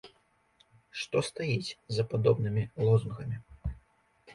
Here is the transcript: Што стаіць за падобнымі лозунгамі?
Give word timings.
Што 1.01 1.21
стаіць 1.29 1.75
за 1.99 2.03
падобнымі 2.15 2.67
лозунгамі? 2.89 3.37